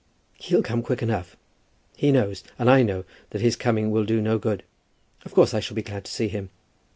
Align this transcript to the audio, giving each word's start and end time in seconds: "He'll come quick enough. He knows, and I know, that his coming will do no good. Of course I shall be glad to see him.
"He'll 0.39 0.63
come 0.63 0.81
quick 0.81 1.03
enough. 1.03 1.37
He 1.95 2.11
knows, 2.11 2.43
and 2.57 2.71
I 2.71 2.81
know, 2.81 3.05
that 3.29 3.41
his 3.41 3.55
coming 3.55 3.91
will 3.91 4.03
do 4.03 4.19
no 4.19 4.39
good. 4.39 4.63
Of 5.25 5.35
course 5.35 5.53
I 5.53 5.59
shall 5.59 5.75
be 5.75 5.83
glad 5.83 6.05
to 6.05 6.11
see 6.11 6.27
him. 6.27 6.49